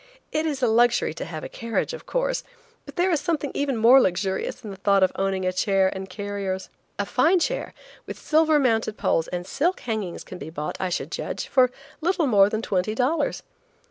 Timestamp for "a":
0.63-0.67, 1.43-1.47, 5.45-5.53, 6.97-7.05, 11.65-11.69